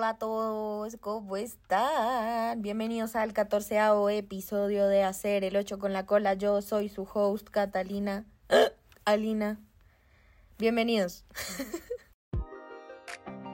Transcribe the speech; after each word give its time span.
Hola 0.00 0.08
a 0.08 0.18
todos, 0.18 0.96
¿cómo 1.02 1.36
están? 1.36 2.62
Bienvenidos 2.62 3.16
al 3.16 3.34
14 3.34 3.78
episodio 4.16 4.88
de 4.88 5.02
Hacer 5.02 5.44
el 5.44 5.54
8 5.58 5.78
con 5.78 5.92
la 5.92 6.06
cola. 6.06 6.32
Yo 6.32 6.62
soy 6.62 6.88
su 6.88 7.02
host, 7.02 7.50
Catalina. 7.50 8.24
Alina. 9.04 9.60
Bienvenidos. 10.56 11.26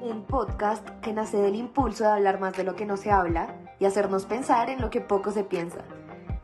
Un 0.00 0.24
podcast 0.28 0.88
que 1.00 1.12
nace 1.12 1.36
del 1.36 1.56
impulso 1.56 2.04
de 2.04 2.10
hablar 2.10 2.38
más 2.38 2.56
de 2.56 2.62
lo 2.62 2.76
que 2.76 2.86
no 2.86 2.96
se 2.96 3.10
habla 3.10 3.52
y 3.80 3.86
hacernos 3.86 4.24
pensar 4.26 4.70
en 4.70 4.80
lo 4.80 4.88
que 4.88 5.00
poco 5.00 5.32
se 5.32 5.42
piensa. 5.42 5.84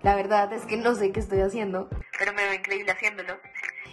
La 0.02 0.16
verdad 0.16 0.52
es 0.52 0.66
que 0.66 0.76
no 0.76 0.96
sé 0.96 1.12
qué 1.12 1.20
estoy 1.20 1.42
haciendo, 1.42 1.88
pero 2.18 2.32
me 2.32 2.42
veo 2.42 2.54
increíble 2.54 2.90
haciéndolo. 2.90 3.34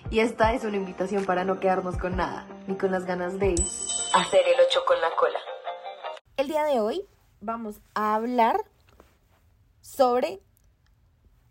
Y 0.10 0.22
esta 0.22 0.54
es 0.54 0.64
una 0.64 0.78
invitación 0.78 1.26
para 1.26 1.44
no 1.44 1.60
quedarnos 1.60 2.00
con 2.00 2.16
nada, 2.16 2.48
ni 2.66 2.76
con 2.78 2.90
las 2.92 3.06
ganas 3.06 3.38
de 3.38 3.54
hacer 4.16 4.42
el 4.48 4.60
8 4.68 4.80
con 4.88 5.00
la 5.02 5.16
cola. 5.16 5.38
Día 6.50 6.66
de 6.66 6.80
hoy 6.80 7.06
vamos 7.42 7.80
a 7.94 8.16
hablar 8.16 8.66
sobre 9.82 10.42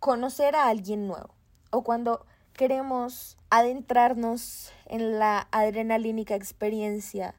conocer 0.00 0.56
a 0.56 0.66
alguien 0.66 1.06
nuevo 1.06 1.36
o 1.70 1.84
cuando 1.84 2.26
queremos 2.52 3.38
adentrarnos 3.48 4.72
en 4.86 5.20
la 5.20 5.46
adrenalínica 5.52 6.34
experiencia 6.34 7.36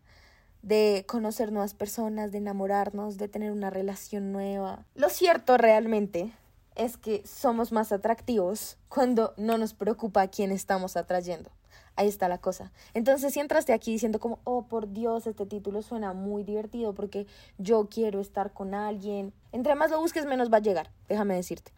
de 0.61 1.03
conocer 1.05 1.51
nuevas 1.51 1.73
personas, 1.73 2.31
de 2.31 2.37
enamorarnos, 2.37 3.17
de 3.17 3.27
tener 3.27 3.51
una 3.51 3.69
relación 3.69 4.31
nueva. 4.31 4.85
Lo 4.95 5.09
cierto 5.09 5.57
realmente 5.57 6.31
es 6.75 6.95
que 6.95 7.27
somos 7.27 7.73
más 7.73 7.91
atractivos 7.91 8.77
cuando 8.87 9.33
no 9.35 9.57
nos 9.57 9.73
preocupa 9.73 10.21
a 10.21 10.29
quién 10.29 10.53
estamos 10.53 10.95
atrayendo. 10.95 11.51
Ahí 11.99 12.07
está 12.07 12.29
la 12.29 12.37
cosa. 12.37 12.71
Entonces, 12.93 13.33
si 13.33 13.41
entraste 13.41 13.73
aquí 13.73 13.91
diciendo 13.91 14.21
como, 14.21 14.39
oh, 14.45 14.67
por 14.67 14.93
Dios, 14.93 15.27
este 15.27 15.45
título 15.45 15.81
suena 15.81 16.13
muy 16.13 16.45
divertido 16.45 16.95
porque 16.95 17.27
yo 17.57 17.89
quiero 17.89 18.21
estar 18.21 18.53
con 18.53 18.73
alguien, 18.73 19.33
entre 19.51 19.75
más 19.75 19.91
lo 19.91 19.99
busques, 19.99 20.25
menos 20.25 20.49
va 20.49 20.57
a 20.57 20.61
llegar, 20.61 20.91
déjame 21.09 21.35
decirte. 21.35 21.73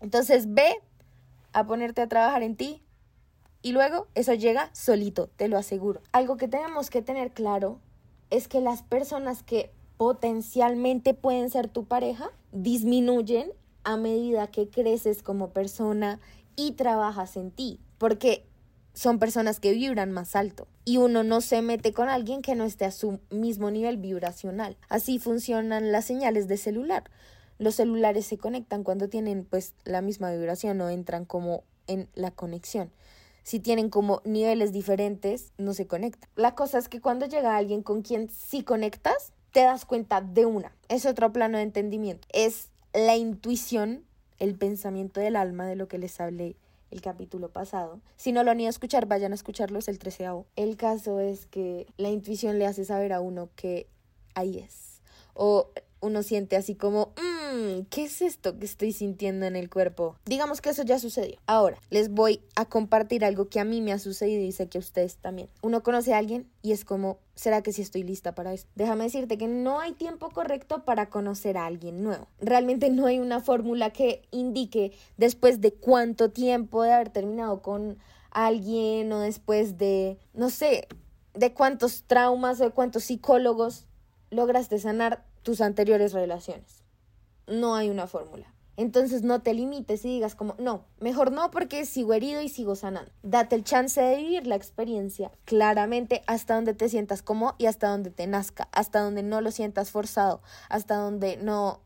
Entonces, 0.00 0.54
ve 0.54 0.80
a 1.52 1.66
ponerte 1.66 2.00
a 2.00 2.08
trabajar 2.08 2.42
en 2.42 2.56
ti 2.56 2.82
y 3.60 3.72
luego 3.72 4.06
eso 4.14 4.32
llega 4.32 4.70
solito, 4.72 5.26
te 5.36 5.48
lo 5.48 5.58
aseguro. 5.58 6.00
Algo 6.10 6.38
que 6.38 6.48
tenemos 6.48 6.88
que 6.88 7.02
tener 7.02 7.32
claro 7.32 7.80
es 8.30 8.48
que 8.48 8.62
las 8.62 8.82
personas 8.82 9.42
que 9.42 9.70
potencialmente 9.98 11.12
pueden 11.12 11.50
ser 11.50 11.68
tu 11.68 11.84
pareja 11.84 12.30
disminuyen 12.52 13.52
a 13.84 13.98
medida 13.98 14.46
que 14.46 14.70
creces 14.70 15.22
como 15.22 15.50
persona 15.50 16.18
y 16.56 16.72
trabajas 16.72 17.36
en 17.36 17.50
ti, 17.50 17.78
porque 17.98 18.47
son 18.98 19.20
personas 19.20 19.60
que 19.60 19.70
vibran 19.70 20.10
más 20.10 20.34
alto 20.34 20.66
y 20.84 20.96
uno 20.96 21.22
no 21.22 21.40
se 21.40 21.62
mete 21.62 21.92
con 21.92 22.08
alguien 22.08 22.42
que 22.42 22.56
no 22.56 22.64
esté 22.64 22.84
a 22.84 22.90
su 22.90 23.20
mismo 23.30 23.70
nivel 23.70 23.96
vibracional. 23.96 24.76
Así 24.88 25.20
funcionan 25.20 25.92
las 25.92 26.04
señales 26.04 26.48
de 26.48 26.56
celular. 26.56 27.04
Los 27.58 27.76
celulares 27.76 28.26
se 28.26 28.38
conectan 28.38 28.82
cuando 28.82 29.08
tienen 29.08 29.44
pues 29.44 29.74
la 29.84 30.02
misma 30.02 30.32
vibración 30.32 30.80
o 30.80 30.88
entran 30.88 31.26
como 31.26 31.62
en 31.86 32.08
la 32.14 32.32
conexión. 32.32 32.90
Si 33.44 33.60
tienen 33.60 33.88
como 33.88 34.20
niveles 34.24 34.72
diferentes, 34.72 35.52
no 35.58 35.74
se 35.74 35.86
conectan. 35.86 36.28
La 36.34 36.56
cosa 36.56 36.78
es 36.78 36.88
que 36.88 37.00
cuando 37.00 37.26
llega 37.26 37.56
alguien 37.56 37.84
con 37.84 38.02
quien 38.02 38.28
sí 38.28 38.64
conectas, 38.64 39.32
te 39.52 39.60
das 39.60 39.84
cuenta 39.84 40.22
de 40.22 40.44
una. 40.44 40.72
Es 40.88 41.06
otro 41.06 41.32
plano 41.32 41.58
de 41.58 41.62
entendimiento. 41.62 42.26
Es 42.32 42.70
la 42.92 43.16
intuición, 43.16 44.02
el 44.40 44.56
pensamiento 44.56 45.20
del 45.20 45.36
alma 45.36 45.66
de 45.66 45.76
lo 45.76 45.86
que 45.86 45.98
les 45.98 46.20
hablé 46.20 46.56
el 46.90 47.00
capítulo 47.00 47.50
pasado. 47.50 48.00
Si 48.16 48.32
no 48.32 48.44
lo 48.44 48.50
han 48.50 48.60
ido 48.60 48.68
a 48.68 48.70
escuchar, 48.70 49.06
vayan 49.06 49.32
a 49.32 49.34
escucharlos 49.34 49.88
el 49.88 49.98
treceavo. 49.98 50.46
El 50.56 50.76
caso 50.76 51.20
es 51.20 51.46
que 51.46 51.86
la 51.96 52.08
intuición 52.08 52.58
le 52.58 52.66
hace 52.66 52.84
saber 52.84 53.12
a 53.12 53.20
uno 53.20 53.50
que 53.56 53.88
ahí 54.34 54.58
es. 54.58 55.00
O 55.34 55.70
uno 56.00 56.22
siente 56.22 56.56
así 56.56 56.74
como, 56.74 57.12
mmm, 57.16 57.82
¿qué 57.90 58.04
es 58.04 58.22
esto 58.22 58.58
que 58.58 58.66
estoy 58.66 58.92
sintiendo 58.92 59.46
en 59.46 59.56
el 59.56 59.70
cuerpo? 59.70 60.16
Digamos 60.24 60.60
que 60.60 60.70
eso 60.70 60.82
ya 60.82 60.98
sucedió. 60.98 61.38
Ahora, 61.46 61.78
les 61.90 62.10
voy 62.10 62.40
a 62.54 62.64
compartir 62.64 63.24
algo 63.24 63.48
que 63.48 63.60
a 63.60 63.64
mí 63.64 63.80
me 63.80 63.92
ha 63.92 63.98
sucedido 63.98 64.42
y 64.42 64.52
sé 64.52 64.68
que 64.68 64.78
a 64.78 64.80
ustedes 64.80 65.16
también. 65.16 65.48
Uno 65.62 65.82
conoce 65.82 66.14
a 66.14 66.18
alguien 66.18 66.48
y 66.62 66.72
es 66.72 66.84
como, 66.84 67.18
¿será 67.34 67.62
que 67.62 67.72
sí 67.72 67.82
estoy 67.82 68.02
lista 68.02 68.34
para 68.34 68.52
esto? 68.52 68.70
Déjame 68.74 69.04
decirte 69.04 69.38
que 69.38 69.48
no 69.48 69.80
hay 69.80 69.92
tiempo 69.92 70.30
correcto 70.30 70.84
para 70.84 71.10
conocer 71.10 71.56
a 71.56 71.66
alguien 71.66 72.02
nuevo. 72.02 72.28
Realmente 72.40 72.90
no 72.90 73.06
hay 73.06 73.18
una 73.18 73.40
fórmula 73.40 73.90
que 73.90 74.22
indique 74.30 74.92
después 75.16 75.60
de 75.60 75.72
cuánto 75.72 76.30
tiempo 76.30 76.82
de 76.82 76.92
haber 76.92 77.10
terminado 77.10 77.62
con 77.62 77.98
alguien 78.30 79.10
o 79.12 79.20
después 79.20 79.78
de, 79.78 80.18
no 80.34 80.50
sé, 80.50 80.86
de 81.34 81.52
cuántos 81.54 82.04
traumas 82.04 82.60
o 82.60 82.64
de 82.64 82.70
cuántos 82.70 83.04
psicólogos 83.04 83.86
lograste 84.30 84.78
sanar 84.78 85.24
tus 85.48 85.62
anteriores 85.62 86.12
relaciones. 86.12 86.84
No 87.46 87.74
hay 87.74 87.88
una 87.88 88.06
fórmula. 88.06 88.52
Entonces 88.76 89.22
no 89.22 89.40
te 89.40 89.54
limites 89.54 90.04
y 90.04 90.08
digas 90.08 90.34
como, 90.34 90.54
no, 90.58 90.84
mejor 91.00 91.32
no 91.32 91.50
porque 91.50 91.86
sigo 91.86 92.12
herido 92.12 92.42
y 92.42 92.50
sigo 92.50 92.76
sanando. 92.76 93.10
Date 93.22 93.56
el 93.56 93.64
chance 93.64 93.98
de 93.98 94.18
vivir 94.18 94.46
la 94.46 94.56
experiencia 94.56 95.32
claramente 95.46 96.22
hasta 96.26 96.54
donde 96.54 96.74
te 96.74 96.90
sientas 96.90 97.22
como 97.22 97.54
y 97.56 97.64
hasta 97.64 97.88
donde 97.88 98.10
te 98.10 98.26
nazca, 98.26 98.68
hasta 98.72 99.00
donde 99.00 99.22
no 99.22 99.40
lo 99.40 99.50
sientas 99.50 99.90
forzado, 99.90 100.42
hasta 100.68 100.96
donde 100.96 101.38
no 101.38 101.80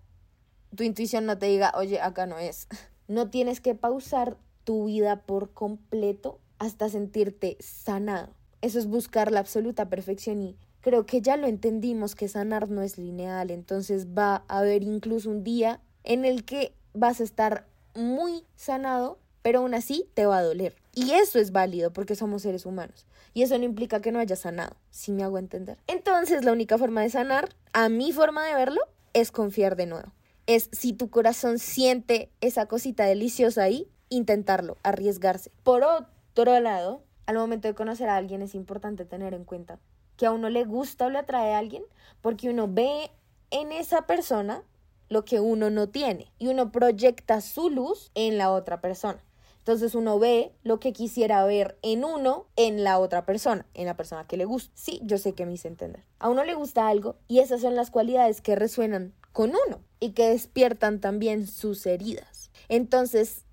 tu 0.74 0.82
intuición 0.82 1.24
no 1.24 1.38
te 1.38 1.46
diga, 1.46 1.72
oye, 1.76 2.00
acá 2.00 2.26
no 2.26 2.40
es. 2.40 2.66
No 3.06 3.30
tienes 3.30 3.60
que 3.60 3.76
pausar 3.76 4.38
tu 4.64 4.86
vida 4.86 5.22
por 5.22 5.52
completo 5.52 6.40
hasta 6.58 6.88
sentirte 6.88 7.58
sanado. 7.60 8.34
Eso 8.60 8.80
es 8.80 8.86
buscar 8.86 9.30
la 9.30 9.38
absoluta 9.38 9.88
perfección 9.88 10.42
y 10.42 10.56
creo 10.82 11.06
que 11.06 11.22
ya 11.22 11.38
lo 11.38 11.46
entendimos 11.46 12.14
que 12.14 12.28
sanar 12.28 12.68
no 12.68 12.82
es 12.82 12.98
lineal, 12.98 13.50
entonces 13.50 14.08
va 14.08 14.44
a 14.48 14.58
haber 14.58 14.82
incluso 14.82 15.30
un 15.30 15.42
día 15.42 15.80
en 16.04 16.24
el 16.26 16.44
que 16.44 16.74
vas 16.92 17.20
a 17.20 17.24
estar 17.24 17.66
muy 17.94 18.44
sanado, 18.56 19.18
pero 19.40 19.60
aún 19.60 19.74
así 19.74 20.08
te 20.14 20.26
va 20.26 20.38
a 20.38 20.42
doler. 20.42 20.76
Y 20.94 21.12
eso 21.12 21.38
es 21.38 21.52
válido 21.52 21.92
porque 21.92 22.16
somos 22.16 22.42
seres 22.42 22.66
humanos. 22.66 23.06
Y 23.32 23.42
eso 23.42 23.56
no 23.56 23.64
implica 23.64 24.00
que 24.00 24.12
no 24.12 24.18
hayas 24.18 24.40
sanado, 24.40 24.76
si 24.90 25.12
me 25.12 25.22
hago 25.22 25.38
entender. 25.38 25.78
Entonces 25.86 26.44
la 26.44 26.52
única 26.52 26.76
forma 26.76 27.00
de 27.00 27.10
sanar, 27.10 27.48
a 27.72 27.88
mi 27.88 28.12
forma 28.12 28.44
de 28.44 28.54
verlo, 28.54 28.80
es 29.14 29.30
confiar 29.30 29.76
de 29.76 29.86
nuevo. 29.86 30.12
Es 30.46 30.68
si 30.72 30.92
tu 30.92 31.08
corazón 31.08 31.58
siente 31.58 32.30
esa 32.40 32.66
cosita 32.66 33.04
deliciosa 33.04 33.62
ahí, 33.62 33.88
intentarlo, 34.08 34.76
arriesgarse. 34.82 35.50
Por 35.62 35.84
otro 35.84 36.58
lado, 36.60 37.04
al 37.26 37.36
momento 37.36 37.68
de 37.68 37.74
conocer 37.74 38.08
a 38.08 38.16
alguien 38.16 38.42
es 38.42 38.54
importante 38.54 39.04
tener 39.04 39.32
en 39.32 39.44
cuenta 39.44 39.78
que 40.16 40.26
a 40.26 40.32
uno 40.32 40.50
le 40.50 40.64
gusta 40.64 41.06
o 41.06 41.10
le 41.10 41.18
atrae 41.18 41.54
a 41.54 41.58
alguien 41.58 41.82
porque 42.20 42.50
uno 42.50 42.68
ve 42.68 43.10
en 43.50 43.72
esa 43.72 44.06
persona 44.06 44.62
lo 45.08 45.24
que 45.24 45.40
uno 45.40 45.70
no 45.70 45.88
tiene 45.88 46.32
y 46.38 46.48
uno 46.48 46.72
proyecta 46.72 47.40
su 47.40 47.70
luz 47.70 48.10
en 48.14 48.38
la 48.38 48.50
otra 48.50 48.80
persona. 48.80 49.22
Entonces 49.58 49.94
uno 49.94 50.18
ve 50.18 50.52
lo 50.64 50.80
que 50.80 50.92
quisiera 50.92 51.44
ver 51.44 51.78
en 51.82 52.04
uno, 52.04 52.46
en 52.56 52.82
la 52.82 52.98
otra 52.98 53.24
persona, 53.24 53.64
en 53.74 53.86
la 53.86 53.96
persona 53.96 54.26
que 54.26 54.36
le 54.36 54.44
gusta. 54.44 54.72
Sí, 54.74 55.00
yo 55.04 55.18
sé 55.18 55.34
que 55.34 55.46
me 55.46 55.52
hice 55.52 55.68
entender. 55.68 56.02
A 56.18 56.30
uno 56.30 56.44
le 56.44 56.54
gusta 56.54 56.88
algo 56.88 57.16
y 57.28 57.38
esas 57.38 57.60
son 57.60 57.76
las 57.76 57.90
cualidades 57.90 58.40
que 58.40 58.56
resuenan 58.56 59.14
con 59.32 59.50
uno 59.50 59.80
y 60.00 60.10
que 60.12 60.30
despiertan 60.30 61.00
también 61.00 61.46
sus 61.46 61.86
heridas. 61.86 62.50
Entonces 62.68 63.44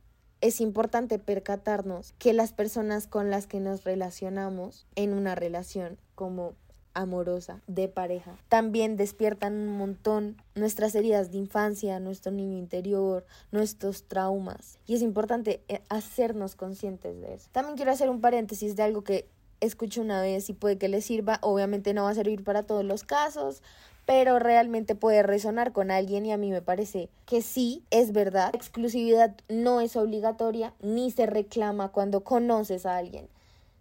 es 0.41 0.61
importante 0.61 1.19
percatarnos 1.19 2.13
que 2.17 2.33
las 2.33 2.53
personas 2.53 3.07
con 3.07 3.29
las 3.29 3.47
que 3.47 3.59
nos 3.59 3.83
relacionamos 3.83 4.85
en 4.95 5.13
una 5.13 5.35
relación 5.35 5.97
como 6.16 6.53
amorosa, 6.94 7.61
de 7.67 7.88
pareja. 7.88 8.35
También 8.49 8.97
despiertan 8.97 9.53
un 9.53 9.78
montón 9.78 10.38
nuestras 10.55 10.95
heridas 10.95 11.31
de 11.31 11.38
infancia, 11.38 11.99
nuestro 11.99 12.31
niño 12.31 12.57
interior, 12.57 13.25
nuestros 13.51 14.03
traumas. 14.03 14.79
Y 14.85 14.95
es 14.95 15.01
importante 15.01 15.63
eh, 15.67 15.81
hacernos 15.89 16.55
conscientes 16.55 17.22
de 17.22 17.35
eso. 17.35 17.49
También 17.51 17.78
quiero 17.78 17.91
hacer 17.91 18.09
un 18.09 18.22
paréntesis 18.22 18.75
de 18.75 18.83
algo 18.83 19.03
que 19.03 19.29
escucho 19.61 20.01
una 20.01 20.22
vez 20.22 20.49
y 20.49 20.53
puede 20.53 20.78
que 20.78 20.89
le 20.89 21.01
sirva. 21.01 21.39
Obviamente 21.41 21.94
no 21.94 22.03
va 22.03 22.11
a 22.11 22.16
servir 22.16 22.44
para 22.44 22.63
todos 22.63 22.83
los 22.83 23.03
casos, 23.03 23.61
pero 24.09 24.40
realmente 24.40 24.96
puede 24.96 25.22
resonar 25.22 25.72
con 25.72 25.91
alguien 25.91 26.26
y 26.26 26.32
a 26.32 26.38
mí 26.38 26.50
me 26.50 26.64
parece 26.64 27.09
que 27.28 27.44
sí, 27.44 27.84
es 27.91 28.11
verdad. 28.11 28.50
Exclusividad 28.56 29.35
no 29.50 29.82
es 29.82 29.96
obligatoria 29.96 30.73
ni 30.82 31.11
se 31.11 31.28
reclama 31.28 31.90
cuando 31.90 32.23
conoces 32.23 32.88
a 32.88 32.97
alguien, 32.97 33.28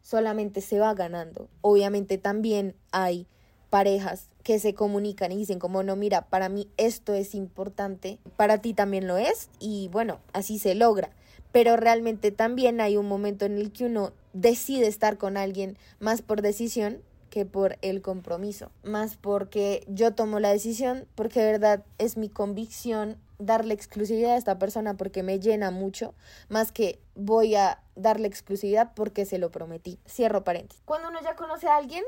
solamente 0.02 0.60
se 0.60 0.80
va 0.80 0.92
ganando. 0.92 1.48
Obviamente 1.62 2.18
también 2.18 2.74
hay 2.92 3.26
parejas 3.70 4.28
que 4.42 4.58
se 4.58 4.74
comunican 4.74 5.32
y 5.32 5.36
dicen 5.38 5.58
como 5.58 5.82
no, 5.82 5.96
mira, 5.96 6.28
para 6.28 6.50
mí 6.50 6.68
esto 6.76 7.14
es 7.14 7.34
importante, 7.34 8.18
para 8.36 8.58
ti 8.58 8.74
también 8.74 9.06
lo 9.06 9.16
es 9.16 9.48
y 9.58 9.88
bueno, 9.92 10.18
así 10.34 10.58
se 10.58 10.74
logra. 10.74 11.08
Pero 11.52 11.78
realmente 11.78 12.32
también 12.32 12.82
hay 12.82 12.98
un 12.98 13.08
momento 13.08 13.46
en 13.46 13.56
el 13.56 13.72
que 13.72 13.86
uno 13.86 14.12
decide 14.34 14.88
estar 14.88 15.16
con 15.16 15.38
alguien 15.38 15.78
más 16.00 16.20
por 16.20 16.42
decisión 16.42 16.98
que 17.28 17.46
por 17.46 17.78
el 17.82 18.02
compromiso, 18.02 18.70
más 18.82 19.16
porque 19.16 19.84
yo 19.88 20.14
tomo 20.14 20.40
la 20.40 20.50
decisión, 20.50 21.06
porque 21.14 21.40
de 21.40 21.52
verdad 21.52 21.84
es 21.98 22.16
mi 22.16 22.28
convicción 22.28 23.18
darle 23.38 23.74
exclusividad 23.74 24.32
a 24.32 24.36
esta 24.36 24.58
persona 24.58 24.96
porque 24.96 25.22
me 25.22 25.38
llena 25.38 25.70
mucho, 25.70 26.14
más 26.48 26.72
que 26.72 27.00
voy 27.14 27.54
a 27.54 27.82
darle 27.94 28.28
exclusividad 28.28 28.92
porque 28.94 29.24
se 29.24 29.38
lo 29.38 29.50
prometí. 29.50 29.98
Cierro 30.08 30.44
paréntesis. 30.44 30.82
Cuando 30.84 31.08
uno 31.08 31.18
ya 31.22 31.36
conoce 31.36 31.68
a 31.68 31.76
alguien, 31.76 32.04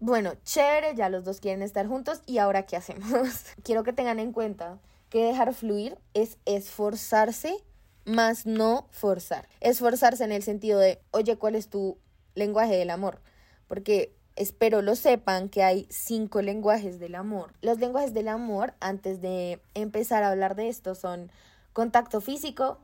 bueno, 0.00 0.32
chévere, 0.44 0.94
ya 0.96 1.08
los 1.08 1.24
dos 1.24 1.40
quieren 1.40 1.62
estar 1.62 1.86
juntos 1.86 2.22
y 2.26 2.38
ahora 2.38 2.64
¿qué 2.64 2.76
hacemos? 2.76 3.44
Quiero 3.62 3.84
que 3.84 3.92
tengan 3.92 4.18
en 4.18 4.32
cuenta 4.32 4.78
que 5.08 5.24
dejar 5.24 5.54
fluir 5.54 5.98
es 6.14 6.38
esforzarse 6.46 7.56
más 8.04 8.46
no 8.46 8.88
forzar. 8.90 9.48
Esforzarse 9.60 10.24
en 10.24 10.32
el 10.32 10.42
sentido 10.42 10.78
de, 10.78 11.00
oye, 11.10 11.36
¿cuál 11.36 11.54
es 11.54 11.68
tu 11.68 11.98
lenguaje 12.34 12.76
del 12.76 12.90
amor? 12.90 13.20
Porque 13.68 14.14
espero 14.36 14.82
lo 14.82 14.96
sepan 14.96 15.48
que 15.48 15.62
hay 15.62 15.86
cinco 15.90 16.42
lenguajes 16.42 16.98
del 16.98 17.14
amor. 17.14 17.52
Los 17.60 17.78
lenguajes 17.78 18.14
del 18.14 18.28
amor, 18.28 18.74
antes 18.80 19.20
de 19.20 19.60
empezar 19.74 20.22
a 20.22 20.30
hablar 20.30 20.54
de 20.54 20.68
esto, 20.68 20.94
son 20.94 21.30
contacto 21.72 22.20
físico, 22.20 22.78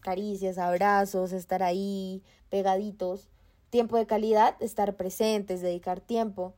caricias, 0.00 0.58
abrazos, 0.58 1.32
estar 1.32 1.62
ahí 1.62 2.22
pegaditos, 2.50 3.28
tiempo 3.70 3.96
de 3.96 4.06
calidad, 4.06 4.56
estar 4.60 4.96
presentes, 4.96 5.62
dedicar 5.62 6.00
tiempo, 6.00 6.54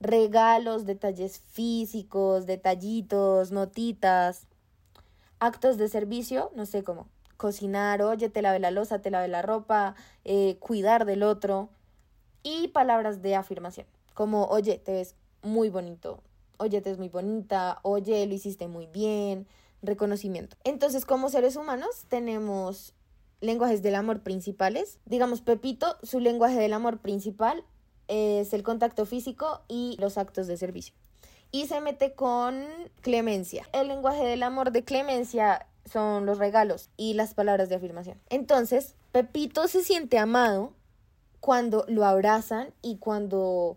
regalos, 0.00 0.84
detalles 0.84 1.38
físicos, 1.38 2.46
detallitos, 2.46 3.52
notitas, 3.52 4.46
actos 5.38 5.78
de 5.78 5.88
servicio, 5.88 6.50
no 6.54 6.66
sé 6.66 6.82
cómo, 6.82 7.06
cocinar, 7.36 8.02
oye, 8.02 8.28
te 8.28 8.42
lave 8.42 8.58
la 8.58 8.70
losa, 8.70 9.00
te 9.00 9.10
lave 9.10 9.28
la 9.28 9.42
ropa, 9.42 9.94
eh, 10.24 10.56
cuidar 10.58 11.04
del 11.04 11.22
otro 11.22 11.68
y 12.46 12.68
palabras 12.68 13.22
de 13.22 13.34
afirmación, 13.34 13.88
como, 14.14 14.44
oye, 14.44 14.78
te 14.78 14.92
ves 14.92 15.16
muy 15.42 15.68
bonito, 15.68 16.22
oye, 16.58 16.80
te 16.80 16.90
ves 16.90 16.98
muy 16.98 17.08
bonita, 17.08 17.80
oye, 17.82 18.24
lo 18.24 18.34
hiciste 18.34 18.68
muy 18.68 18.86
bien, 18.86 19.48
reconocimiento. 19.82 20.56
Entonces, 20.62 21.04
como 21.04 21.28
seres 21.28 21.56
humanos, 21.56 22.04
tenemos 22.08 22.94
lenguajes 23.40 23.82
del 23.82 23.96
amor 23.96 24.20
principales. 24.20 25.00
Digamos, 25.06 25.40
Pepito, 25.40 25.96
su 26.04 26.20
lenguaje 26.20 26.60
del 26.60 26.72
amor 26.72 26.98
principal 26.98 27.64
es 28.06 28.52
el 28.52 28.62
contacto 28.62 29.06
físico 29.06 29.62
y 29.66 29.96
los 29.98 30.16
actos 30.16 30.46
de 30.46 30.56
servicio. 30.56 30.94
Y 31.50 31.66
se 31.66 31.80
mete 31.80 32.12
con 32.12 32.64
Clemencia. 33.00 33.68
El 33.72 33.88
lenguaje 33.88 34.24
del 34.24 34.44
amor 34.44 34.70
de 34.70 34.84
Clemencia 34.84 35.66
son 35.84 36.26
los 36.26 36.38
regalos 36.38 36.90
y 36.96 37.14
las 37.14 37.34
palabras 37.34 37.68
de 37.68 37.74
afirmación. 37.74 38.20
Entonces, 38.30 38.94
Pepito 39.10 39.66
se 39.66 39.82
siente 39.82 40.16
amado 40.16 40.74
cuando 41.40 41.84
lo 41.88 42.04
abrazan 42.04 42.68
y 42.82 42.96
cuando 42.96 43.76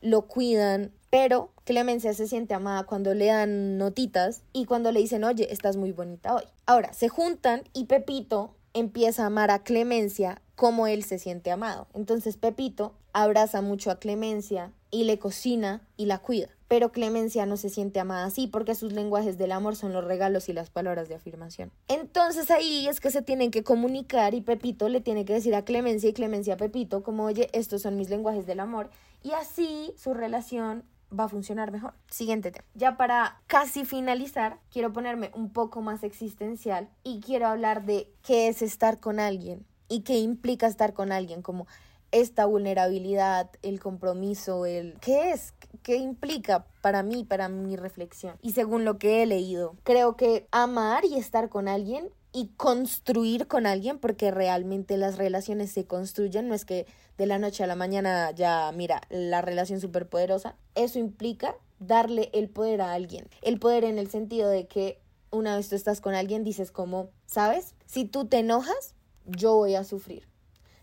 lo 0.00 0.22
cuidan, 0.22 0.92
pero 1.10 1.50
Clemencia 1.64 2.14
se 2.14 2.28
siente 2.28 2.54
amada 2.54 2.84
cuando 2.84 3.14
le 3.14 3.26
dan 3.26 3.76
notitas 3.78 4.42
y 4.52 4.66
cuando 4.66 4.92
le 4.92 5.00
dicen, 5.00 5.24
oye, 5.24 5.52
estás 5.52 5.76
muy 5.76 5.92
bonita 5.92 6.34
hoy. 6.34 6.44
Ahora, 6.64 6.92
se 6.92 7.08
juntan 7.08 7.62
y 7.72 7.86
Pepito 7.86 8.54
empieza 8.72 9.24
a 9.24 9.26
amar 9.26 9.50
a 9.50 9.64
Clemencia 9.64 10.42
como 10.54 10.86
él 10.86 11.02
se 11.02 11.18
siente 11.18 11.50
amado. 11.50 11.88
Entonces 11.94 12.36
Pepito 12.36 12.94
abraza 13.12 13.62
mucho 13.62 13.90
a 13.90 13.98
Clemencia 13.98 14.72
y 14.90 15.04
le 15.04 15.18
cocina 15.18 15.82
y 15.96 16.06
la 16.06 16.18
cuida. 16.18 16.48
Pero 16.68 16.92
Clemencia 16.92 17.46
no 17.46 17.56
se 17.56 17.70
siente 17.70 18.00
amada 18.00 18.26
así 18.26 18.46
porque 18.46 18.74
sus 18.74 18.92
lenguajes 18.92 19.38
del 19.38 19.52
amor 19.52 19.76
son 19.76 19.92
los 19.92 20.04
regalos 20.04 20.48
y 20.48 20.52
las 20.52 20.70
palabras 20.70 21.08
de 21.08 21.14
afirmación. 21.14 21.70
Entonces 21.88 22.50
ahí 22.50 22.88
es 22.88 23.00
que 23.00 23.10
se 23.10 23.22
tienen 23.22 23.50
que 23.50 23.62
comunicar 23.62 24.34
y 24.34 24.40
Pepito 24.40 24.88
le 24.88 25.00
tiene 25.00 25.24
que 25.24 25.34
decir 25.34 25.54
a 25.54 25.64
Clemencia 25.64 26.10
y 26.10 26.12
Clemencia 26.12 26.54
a 26.54 26.56
Pepito 26.56 27.02
como, 27.02 27.24
oye, 27.24 27.48
estos 27.52 27.82
son 27.82 27.96
mis 27.96 28.10
lenguajes 28.10 28.46
del 28.46 28.60
amor. 28.60 28.90
Y 29.22 29.32
así 29.32 29.92
su 29.96 30.14
relación 30.14 30.84
va 31.16 31.24
a 31.24 31.28
funcionar 31.28 31.70
mejor. 31.70 31.94
Siguiente 32.10 32.50
tema. 32.50 32.64
Ya 32.74 32.96
para 32.96 33.40
casi 33.46 33.84
finalizar, 33.84 34.58
quiero 34.70 34.92
ponerme 34.92 35.30
un 35.34 35.52
poco 35.52 35.82
más 35.82 36.02
existencial 36.02 36.88
y 37.04 37.20
quiero 37.20 37.46
hablar 37.46 37.84
de 37.84 38.12
qué 38.22 38.48
es 38.48 38.62
estar 38.62 39.00
con 39.00 39.20
alguien 39.20 39.66
y 39.88 40.00
qué 40.00 40.18
implica 40.18 40.66
estar 40.66 40.94
con 40.94 41.12
alguien, 41.12 41.42
como 41.42 41.66
esta 42.12 42.46
vulnerabilidad, 42.46 43.50
el 43.62 43.80
compromiso, 43.80 44.66
el 44.66 44.98
qué 45.00 45.32
es, 45.32 45.54
qué 45.82 45.96
implica 45.96 46.66
para 46.80 47.02
mí, 47.02 47.24
para 47.24 47.48
mi 47.48 47.76
reflexión. 47.76 48.36
Y 48.42 48.52
según 48.52 48.84
lo 48.84 48.98
que 48.98 49.22
he 49.22 49.26
leído, 49.26 49.76
creo 49.82 50.16
que 50.16 50.46
amar 50.50 51.04
y 51.04 51.16
estar 51.16 51.48
con 51.48 51.68
alguien 51.68 52.10
y 52.32 52.48
construir 52.56 53.46
con 53.46 53.66
alguien, 53.66 53.98
porque 53.98 54.30
realmente 54.30 54.96
las 54.96 55.16
relaciones 55.16 55.72
se 55.72 55.86
construyen, 55.86 56.48
no 56.48 56.54
es 56.54 56.64
que 56.64 56.86
de 57.16 57.26
la 57.26 57.38
noche 57.38 57.64
a 57.64 57.66
la 57.66 57.76
mañana 57.76 58.30
ya, 58.32 58.70
mira, 58.72 59.00
la 59.08 59.40
relación 59.40 59.80
súper 59.80 60.08
poderosa, 60.08 60.56
eso 60.74 60.98
implica 60.98 61.56
darle 61.78 62.30
el 62.34 62.50
poder 62.50 62.82
a 62.82 62.92
alguien. 62.92 63.28
El 63.42 63.58
poder 63.58 63.84
en 63.84 63.98
el 63.98 64.10
sentido 64.10 64.50
de 64.50 64.66
que 64.66 65.00
una 65.30 65.56
vez 65.56 65.68
tú 65.68 65.76
estás 65.76 66.00
con 66.00 66.14
alguien, 66.14 66.44
dices 66.44 66.70
como, 66.72 67.10
¿sabes? 67.26 67.74
Si 67.86 68.04
tú 68.04 68.26
te 68.26 68.38
enojas, 68.38 68.94
yo 69.24 69.56
voy 69.56 69.74
a 69.74 69.84
sufrir. 69.84 70.28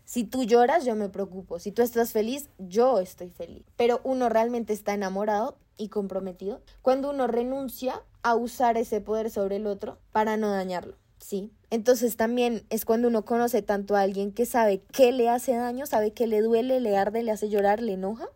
Si 0.04 0.24
tú 0.24 0.44
lloras, 0.44 0.84
yo 0.84 0.94
me 0.94 1.08
preocupo. 1.08 1.58
Si 1.58 1.72
tú 1.72 1.82
estás 1.82 2.12
feliz, 2.12 2.48
yo 2.58 3.00
estoy 3.00 3.30
feliz. 3.30 3.64
Pero 3.76 4.00
uno 4.04 4.28
realmente 4.28 4.72
está 4.72 4.92
enamorado 4.92 5.56
y 5.76 5.88
comprometido 5.88 6.60
cuando 6.82 7.10
uno 7.10 7.26
renuncia 7.26 8.02
a 8.22 8.34
usar 8.34 8.76
ese 8.76 9.00
poder 9.00 9.30
sobre 9.30 9.56
el 9.56 9.66
otro 9.66 9.98
para 10.12 10.36
no 10.36 10.50
dañarlo. 10.50 10.96
Sí. 11.18 11.52
Entonces 11.70 12.16
también 12.16 12.66
es 12.68 12.84
cuando 12.84 13.08
uno 13.08 13.24
conoce 13.24 13.62
tanto 13.62 13.96
a 13.96 14.02
alguien 14.02 14.32
que 14.32 14.46
sabe 14.46 14.82
qué 14.92 15.10
le 15.10 15.30
hace 15.30 15.54
daño, 15.54 15.86
sabe 15.86 16.12
que 16.12 16.26
le 16.26 16.42
duele, 16.42 16.80
le 16.80 16.96
arde, 16.96 17.22
le 17.22 17.32
hace 17.32 17.48
llorar, 17.48 17.80
le 17.80 17.94
enoja, 17.94 18.28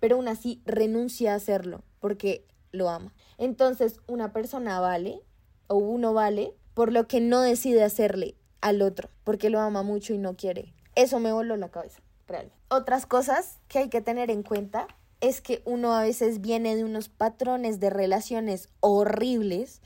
pero 0.00 0.16
aún 0.16 0.28
así 0.28 0.62
renuncia 0.64 1.32
a 1.32 1.36
hacerlo 1.36 1.82
porque 2.00 2.46
lo 2.72 2.88
ama. 2.88 3.12
Entonces 3.36 4.00
una 4.06 4.32
persona 4.32 4.80
vale 4.80 5.20
o 5.66 5.76
uno 5.76 6.14
vale 6.14 6.54
por 6.72 6.92
lo 6.92 7.06
que 7.06 7.20
no 7.20 7.40
decide 7.42 7.84
hacerle 7.84 8.36
al 8.60 8.82
otro, 8.82 9.10
porque 9.22 9.50
lo 9.50 9.60
ama 9.60 9.82
mucho 9.82 10.14
y 10.14 10.18
no 10.18 10.34
quiere. 10.34 10.72
Eso 10.94 11.20
me 11.20 11.32
voló 11.32 11.56
la 11.56 11.70
cabeza, 11.70 12.00
realmente. 12.26 12.58
Otras 12.68 13.06
cosas 13.06 13.58
que 13.68 13.78
hay 13.78 13.88
que 13.88 14.00
tener 14.00 14.30
en 14.30 14.42
cuenta 14.42 14.86
es 15.20 15.40
que 15.40 15.62
uno 15.64 15.94
a 15.94 16.02
veces 16.02 16.40
viene 16.40 16.76
de 16.76 16.84
unos 16.84 17.08
patrones 17.08 17.80
de 17.80 17.90
relaciones 17.90 18.68
horribles 18.80 19.80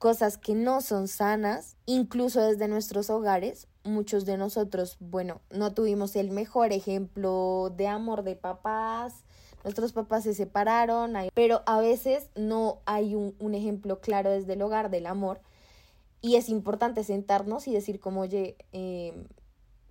cosas 0.00 0.38
que 0.38 0.54
no 0.54 0.80
son 0.80 1.08
sanas, 1.08 1.76
incluso 1.84 2.40
desde 2.40 2.68
nuestros 2.68 3.10
hogares. 3.10 3.68
Muchos 3.84 4.24
de 4.24 4.38
nosotros, 4.38 4.96
bueno, 4.98 5.42
no 5.50 5.74
tuvimos 5.74 6.16
el 6.16 6.30
mejor 6.30 6.72
ejemplo 6.72 7.70
de 7.76 7.86
amor 7.86 8.22
de 8.22 8.34
papás, 8.34 9.24
nuestros 9.62 9.92
papás 9.92 10.24
se 10.24 10.32
separaron, 10.32 11.12
pero 11.34 11.62
a 11.66 11.80
veces 11.80 12.30
no 12.34 12.80
hay 12.86 13.14
un, 13.14 13.54
ejemplo 13.54 14.00
claro 14.00 14.30
desde 14.30 14.54
el 14.54 14.62
hogar 14.62 14.88
del 14.88 15.06
amor 15.06 15.42
y 16.22 16.36
es 16.36 16.48
importante 16.48 17.04
sentarnos 17.04 17.68
y 17.68 17.74
decir 17.74 18.00
como, 18.00 18.22
oye, 18.22 18.56
em, 18.72 19.26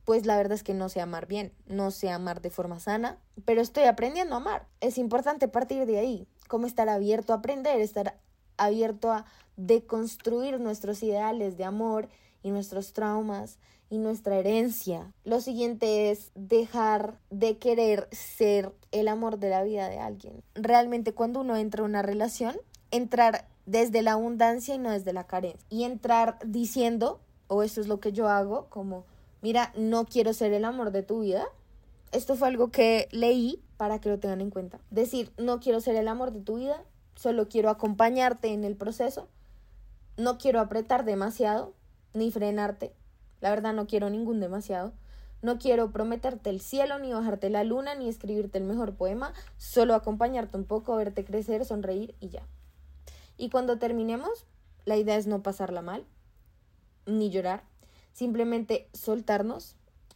pues 0.10 0.26
la 0.26 0.38
verdad 0.38 0.54
es 0.54 0.64
que 0.64 0.74
no 0.74 0.90
sé 0.90 1.02
amar 1.02 1.28
bien, 1.28 1.54
no 1.68 1.92
sé 1.92 2.10
amar 2.10 2.42
de 2.42 2.50
forma 2.50 2.80
sana, 2.80 3.20
pero 3.46 3.62
estoy 3.62 3.84
aprendiendo 3.84 4.34
a 4.34 4.38
amar. 4.40 4.66
Es 4.82 4.98
importante 4.98 5.48
partir 5.48 5.86
de 5.86 6.00
ahí, 6.00 6.28
como 6.48 6.66
estar 6.66 6.90
abierto 6.90 7.32
a 7.32 7.36
aprender, 7.36 7.80
estar 7.80 8.18
abierto 8.58 9.12
a 9.12 9.26
deconstruir 9.56 10.60
nuestros 10.60 11.04
ideales 11.04 11.58
de 11.58 11.64
amor 11.64 12.10
y 12.42 12.50
nuestros 12.50 12.92
traumas 12.92 13.60
y 13.92 14.00
nuestra 14.00 14.38
herencia. 14.38 15.14
Lo 15.26 15.42
siguiente 15.42 16.10
es 16.10 16.32
dejar 16.34 17.20
de 17.30 17.60
querer 17.60 18.08
ser 18.12 18.74
el 18.92 19.10
amor 19.10 19.38
de 19.38 19.52
la 19.52 19.62
vida 19.62 19.90
de 19.90 20.00
alguien. 20.00 20.42
Realmente 20.56 21.14
cuando 21.14 21.42
uno 21.42 21.56
entra 21.56 21.82
en 21.82 21.92
una 21.92 22.02
relación, 22.02 22.58
entrar 22.90 23.48
desde 23.68 24.02
la 24.02 24.14
abundancia 24.14 24.74
y 24.74 24.80
no 24.80 24.90
desde 24.90 25.14
la 25.14 25.28
carencia. 25.28 25.64
Y 25.70 25.84
entrar 25.84 26.40
diciendo, 26.44 27.20
o 27.46 27.62
eso 27.62 27.80
es 27.80 27.88
lo 27.88 28.00
que 28.00 28.12
yo 28.12 28.28
hago, 28.28 28.66
como, 28.70 29.06
mira, 29.42 29.74
no 29.76 30.06
quiero 30.06 30.34
ser 30.34 30.54
el 30.54 30.66
amor 30.66 30.92
de 30.92 31.04
tu 31.04 31.22
vida. 31.22 31.46
Esto 32.12 32.36
fue 32.36 32.48
algo 32.48 32.72
que 32.72 33.08
leí 33.12 33.64
para 33.78 34.00
que 34.02 34.10
lo 34.10 34.20
tengan 34.20 34.42
en 34.42 34.50
cuenta. 34.50 34.80
Decir, 34.90 35.32
no 35.38 35.60
quiero 35.60 35.80
ser 35.80 35.96
el 35.96 36.08
amor 36.08 36.32
de 36.32 36.42
tu 36.42 36.58
vida, 36.58 36.84
solo 37.16 37.48
quiero 37.48 37.70
acompañarte 37.70 38.50
en 38.50 38.64
el 38.64 38.76
proceso. 38.76 39.28
No 40.18 40.38
quiero 40.38 40.60
apretar 40.60 41.06
demasiado, 41.06 41.74
ni 42.14 42.32
frenarte. 42.32 42.94
La 43.42 43.50
verdad 43.52 43.74
no 43.74 43.88
quiero 43.88 44.10
ningún 44.10 44.40
demasiado. 44.40 44.94
No 45.42 45.58
quiero 45.58 45.92
prometerte 45.92 46.50
el 46.50 46.60
cielo, 46.60 47.00
ni 47.00 47.14
bajarte 47.14 47.50
la 47.50 47.64
luna, 47.64 47.96
ni 47.96 48.10
escribirte 48.10 48.58
el 48.58 48.66
mejor 48.66 48.96
poema, 48.96 49.34
solo 49.58 49.96
acompañarte 49.96 50.58
un 50.58 50.66
poco, 50.66 50.98
verte 50.98 51.24
crecer, 51.24 51.64
sonreír 51.64 52.14
y 52.20 52.28
ya. 52.28 52.46
Y 53.38 53.50
cuando 53.50 53.80
terminemos, 53.80 54.46
la 54.84 54.98
idea 54.98 55.16
es 55.16 55.28
no 55.28 55.42
pasarla 55.42 55.82
mal, 55.82 56.06
ni 57.06 57.30
llorar, 57.30 57.64
simplemente 58.14 58.90
soltarnos, 58.94 59.76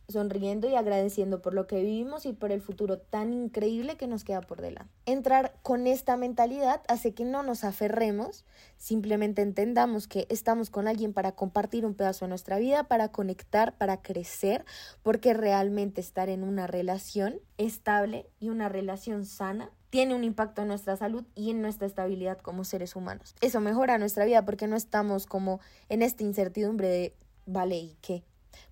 sonriendo 0.09 0.69
y 0.69 0.75
agradeciendo 0.75 1.41
por 1.41 1.53
lo 1.53 1.67
que 1.67 1.77
vivimos 1.77 2.25
y 2.25 2.33
por 2.33 2.51
el 2.51 2.61
futuro 2.61 2.99
tan 2.99 3.33
increíble 3.33 3.95
que 3.95 4.07
nos 4.07 4.23
queda 4.23 4.41
por 4.41 4.61
delante. 4.61 4.91
Entrar 5.05 5.55
con 5.61 5.87
esta 5.87 6.17
mentalidad 6.17 6.81
hace 6.87 7.13
que 7.13 7.25
no 7.25 7.43
nos 7.43 7.63
aferremos, 7.63 8.45
simplemente 8.77 9.41
entendamos 9.41 10.07
que 10.07 10.27
estamos 10.29 10.69
con 10.69 10.87
alguien 10.87 11.13
para 11.13 11.33
compartir 11.33 11.85
un 11.85 11.95
pedazo 11.95 12.25
de 12.25 12.29
nuestra 12.29 12.59
vida, 12.59 12.83
para 12.85 13.09
conectar, 13.09 13.77
para 13.77 14.01
crecer, 14.01 14.65
porque 15.01 15.33
realmente 15.33 16.01
estar 16.01 16.29
en 16.29 16.43
una 16.43 16.67
relación 16.67 17.39
estable 17.57 18.27
y 18.39 18.49
una 18.49 18.69
relación 18.69 19.25
sana 19.25 19.71
tiene 19.89 20.15
un 20.15 20.23
impacto 20.23 20.63
en 20.63 20.69
nuestra 20.69 20.97
salud 20.97 21.23
y 21.35 21.51
en 21.51 21.61
nuestra 21.61 21.85
estabilidad 21.85 22.39
como 22.39 22.63
seres 22.63 22.95
humanos. 22.95 23.35
Eso 23.41 23.61
mejora 23.61 23.99
nuestra 23.99 24.25
vida 24.25 24.43
porque 24.43 24.67
no 24.67 24.75
estamos 24.75 25.27
como 25.27 25.59
en 25.87 26.01
esta 26.01 26.23
incertidumbre 26.23 26.87
de, 26.87 27.15
vale, 27.45 27.77
¿y 27.77 27.97
qué? 28.01 28.23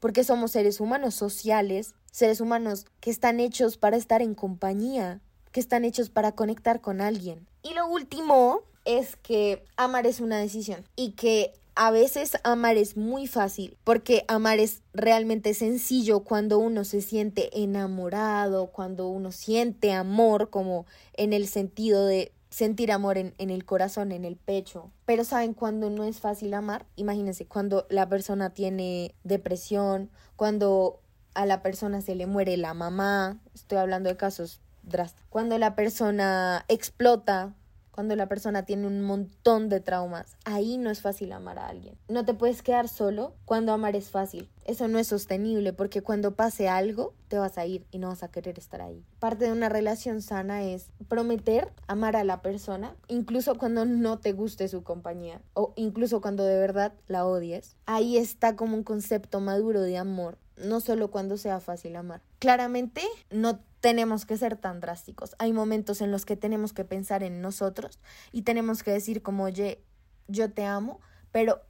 porque 0.01 0.23
somos 0.23 0.51
seres 0.51 0.79
humanos 0.81 1.13
sociales, 1.13 1.93
seres 2.11 2.41
humanos 2.41 2.85
que 2.99 3.11
están 3.11 3.39
hechos 3.39 3.77
para 3.77 3.97
estar 3.97 4.21
en 4.21 4.35
compañía, 4.35 5.21
que 5.51 5.59
están 5.59 5.85
hechos 5.85 6.09
para 6.09 6.33
conectar 6.33 6.81
con 6.81 7.01
alguien. 7.01 7.47
Y 7.63 7.73
lo 7.75 7.87
último 7.87 8.61
es 8.83 9.15
que 9.15 9.63
amar 9.77 10.07
es 10.07 10.19
una 10.19 10.39
decisión 10.39 10.83
y 10.95 11.11
que 11.11 11.53
a 11.75 11.91
veces 11.91 12.31
amar 12.43 12.77
es 12.77 12.97
muy 12.97 13.27
fácil 13.27 13.77
porque 13.83 14.25
amar 14.27 14.59
es 14.59 14.81
realmente 14.93 15.53
sencillo 15.53 16.21
cuando 16.21 16.57
uno 16.57 16.83
se 16.83 17.01
siente 17.01 17.61
enamorado, 17.61 18.67
cuando 18.67 19.07
uno 19.07 19.31
siente 19.31 19.93
amor 19.93 20.49
como 20.49 20.85
en 21.13 21.31
el 21.31 21.47
sentido 21.47 22.07
de 22.07 22.33
sentir 22.51 22.91
amor 22.91 23.17
en, 23.17 23.33
en, 23.39 23.49
el 23.49 23.65
corazón, 23.65 24.11
en 24.11 24.25
el 24.25 24.35
pecho. 24.35 24.91
Pero 25.05 25.23
saben, 25.23 25.53
cuando 25.53 25.89
no 25.89 26.03
es 26.03 26.19
fácil 26.19 26.53
amar, 26.53 26.85
imagínense, 26.95 27.47
cuando 27.47 27.87
la 27.89 28.07
persona 28.07 28.51
tiene 28.51 29.15
depresión, 29.23 30.11
cuando 30.35 31.01
a 31.33 31.45
la 31.45 31.63
persona 31.63 32.01
se 32.01 32.13
le 32.13 32.27
muere 32.27 32.57
la 32.57 32.73
mamá, 32.73 33.39
estoy 33.55 33.77
hablando 33.77 34.09
de 34.09 34.17
casos 34.17 34.61
drásticos, 34.83 35.25
cuando 35.29 35.57
la 35.57 35.75
persona 35.75 36.65
explota 36.67 37.55
cuando 37.91 38.15
la 38.15 38.27
persona 38.27 38.63
tiene 38.63 38.87
un 38.87 39.01
montón 39.01 39.69
de 39.69 39.79
traumas, 39.79 40.37
ahí 40.45 40.77
no 40.77 40.89
es 40.89 41.01
fácil 41.01 41.31
amar 41.31 41.59
a 41.59 41.67
alguien. 41.67 41.97
No 42.07 42.25
te 42.25 42.33
puedes 42.33 42.61
quedar 42.61 42.87
solo 42.87 43.35
cuando 43.45 43.73
amar 43.73 43.95
es 43.95 44.09
fácil. 44.09 44.49
Eso 44.65 44.87
no 44.87 44.99
es 44.99 45.07
sostenible 45.07 45.73
porque 45.73 46.01
cuando 46.01 46.35
pase 46.35 46.69
algo 46.69 47.13
te 47.27 47.37
vas 47.37 47.57
a 47.57 47.65
ir 47.65 47.85
y 47.91 47.97
no 47.97 48.09
vas 48.09 48.23
a 48.23 48.29
querer 48.29 48.59
estar 48.59 48.81
ahí. 48.81 49.03
Parte 49.19 49.45
de 49.45 49.51
una 49.51 49.69
relación 49.69 50.21
sana 50.21 50.63
es 50.63 50.91
prometer 51.07 51.71
amar 51.87 52.15
a 52.15 52.23
la 52.23 52.41
persona, 52.41 52.95
incluso 53.07 53.55
cuando 53.55 53.85
no 53.85 54.19
te 54.19 54.33
guste 54.33 54.67
su 54.67 54.83
compañía 54.83 55.41
o 55.53 55.73
incluso 55.75 56.21
cuando 56.21 56.43
de 56.43 56.57
verdad 56.57 56.93
la 57.07 57.25
odies. 57.25 57.75
Ahí 57.85 58.17
está 58.17 58.55
como 58.55 58.75
un 58.75 58.83
concepto 58.83 59.39
maduro 59.39 59.81
de 59.81 59.97
amor, 59.97 60.37
no 60.57 60.79
solo 60.79 61.09
cuando 61.09 61.37
sea 61.37 61.59
fácil 61.59 61.95
amar. 61.95 62.21
Claramente 62.39 63.01
no 63.29 63.59
tenemos 63.81 64.25
que 64.25 64.37
ser 64.37 64.55
tan 64.55 64.79
drásticos. 64.79 65.35
Hay 65.39 65.51
momentos 65.53 66.01
en 66.01 66.11
los 66.11 66.25
que 66.25 66.37
tenemos 66.37 66.71
que 66.71 66.85
pensar 66.85 67.23
en 67.23 67.41
nosotros 67.41 67.99
y 68.31 68.43
tenemos 68.43 68.83
que 68.83 68.91
decir 68.91 69.21
como, 69.21 69.43
oye, 69.43 69.83
yo 70.27 70.51
te 70.51 70.65
amo, 70.65 71.01
pero 71.31 71.61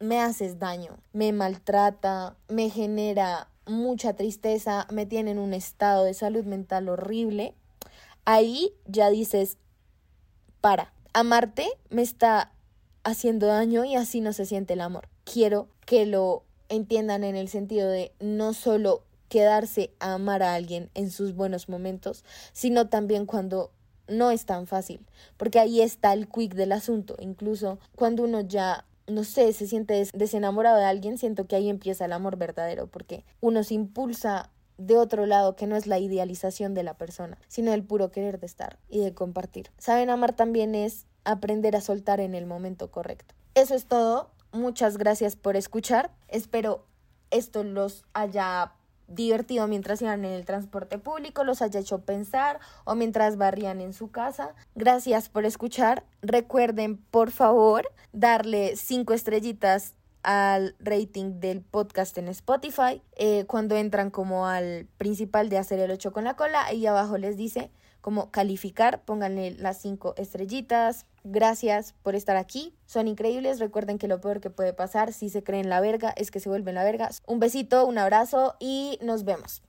me 0.00 0.20
haces 0.20 0.58
daño, 0.58 0.98
me 1.12 1.32
maltrata, 1.32 2.36
me 2.48 2.70
genera 2.70 3.48
mucha 3.66 4.14
tristeza, 4.16 4.86
me 4.90 5.06
tiene 5.06 5.32
en 5.32 5.38
un 5.38 5.52
estado 5.52 6.04
de 6.04 6.14
salud 6.14 6.44
mental 6.44 6.88
horrible. 6.88 7.54
Ahí 8.24 8.74
ya 8.86 9.10
dices, 9.10 9.58
para, 10.60 10.92
amarte 11.12 11.68
me 11.90 12.02
está 12.02 12.52
haciendo 13.04 13.46
daño 13.46 13.84
y 13.84 13.96
así 13.96 14.20
no 14.20 14.32
se 14.32 14.46
siente 14.46 14.72
el 14.72 14.80
amor. 14.80 15.08
Quiero 15.24 15.68
que 15.84 16.06
lo 16.06 16.44
entiendan 16.70 17.22
en 17.24 17.36
el 17.36 17.48
sentido 17.48 17.88
de 17.88 18.12
no 18.20 18.54
solo 18.54 19.04
quedarse 19.30 19.94
a 20.00 20.12
amar 20.12 20.42
a 20.42 20.54
alguien 20.54 20.90
en 20.92 21.10
sus 21.10 21.34
buenos 21.34 21.70
momentos, 21.70 22.24
sino 22.52 22.88
también 22.88 23.24
cuando 23.24 23.70
no 24.08 24.30
es 24.30 24.44
tan 24.44 24.66
fácil, 24.66 25.06
porque 25.38 25.58
ahí 25.58 25.80
está 25.80 26.12
el 26.12 26.28
quick 26.28 26.54
del 26.54 26.72
asunto, 26.72 27.16
incluso 27.20 27.78
cuando 27.94 28.24
uno 28.24 28.42
ya 28.42 28.84
no 29.06 29.24
sé, 29.24 29.52
se 29.52 29.66
siente 29.66 30.06
desenamorado 30.12 30.76
de 30.76 30.84
alguien, 30.84 31.18
siento 31.18 31.46
que 31.46 31.56
ahí 31.56 31.68
empieza 31.68 32.04
el 32.04 32.12
amor 32.12 32.36
verdadero, 32.36 32.86
porque 32.86 33.24
uno 33.40 33.64
se 33.64 33.74
impulsa 33.74 34.50
de 34.78 34.96
otro 34.96 35.26
lado 35.26 35.56
que 35.56 35.66
no 35.66 35.76
es 35.76 35.86
la 35.86 35.98
idealización 35.98 36.74
de 36.74 36.82
la 36.82 36.94
persona, 36.94 37.38
sino 37.48 37.72
el 37.72 37.82
puro 37.82 38.10
querer 38.10 38.38
de 38.40 38.46
estar 38.46 38.78
y 38.88 39.00
de 39.00 39.12
compartir. 39.14 39.70
Saben, 39.78 40.10
amar 40.10 40.34
también 40.34 40.74
es 40.74 41.06
aprender 41.24 41.76
a 41.76 41.80
soltar 41.80 42.20
en 42.20 42.34
el 42.34 42.46
momento 42.46 42.90
correcto. 42.90 43.34
Eso 43.54 43.74
es 43.74 43.86
todo. 43.86 44.30
Muchas 44.52 44.96
gracias 44.96 45.36
por 45.36 45.56
escuchar. 45.56 46.10
Espero 46.28 46.86
esto 47.30 47.62
los 47.62 48.04
haya 48.12 48.72
divertido 49.10 49.66
mientras 49.66 50.00
iban 50.00 50.24
en 50.24 50.32
el 50.32 50.44
transporte 50.44 50.98
público, 50.98 51.44
los 51.44 51.60
haya 51.60 51.80
hecho 51.80 52.00
pensar 52.00 52.60
o 52.84 52.94
mientras 52.94 53.36
barrían 53.36 53.80
en 53.80 53.92
su 53.92 54.10
casa. 54.10 54.54
Gracias 54.74 55.28
por 55.28 55.44
escuchar. 55.44 56.04
Recuerden, 56.22 56.96
por 56.96 57.30
favor, 57.30 57.90
darle 58.12 58.76
cinco 58.76 59.12
estrellitas 59.12 59.94
al 60.22 60.76
rating 60.78 61.40
del 61.40 61.62
podcast 61.62 62.16
en 62.18 62.28
Spotify. 62.28 63.02
Eh, 63.16 63.44
cuando 63.46 63.76
entran 63.76 64.10
como 64.10 64.46
al 64.46 64.86
principal 64.98 65.48
de 65.48 65.58
hacer 65.58 65.80
el 65.80 65.90
8 65.90 66.12
con 66.12 66.24
la 66.24 66.36
cola, 66.36 66.64
ahí 66.64 66.86
abajo 66.86 67.18
les 67.18 67.36
dice 67.36 67.70
como 68.00 68.30
calificar, 68.30 69.02
pónganle 69.04 69.52
las 69.52 69.78
cinco 69.78 70.14
estrellitas. 70.16 71.06
Gracias 71.24 71.94
por 72.02 72.14
estar 72.14 72.36
aquí. 72.36 72.74
Son 72.86 73.08
increíbles. 73.08 73.60
Recuerden 73.60 73.98
que 73.98 74.08
lo 74.08 74.20
peor 74.20 74.40
que 74.40 74.50
puede 74.50 74.72
pasar 74.72 75.12
si 75.12 75.28
se 75.28 75.42
creen 75.42 75.68
la 75.68 75.80
verga 75.80 76.14
es 76.16 76.30
que 76.30 76.40
se 76.40 76.48
vuelven 76.48 76.74
la 76.74 76.84
verga. 76.84 77.10
Un 77.26 77.40
besito, 77.40 77.84
un 77.86 77.98
abrazo 77.98 78.56
y 78.58 78.98
nos 79.02 79.24
vemos. 79.24 79.58